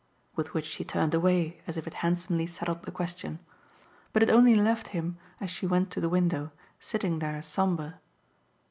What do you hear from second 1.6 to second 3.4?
as if it handsomely settled the question.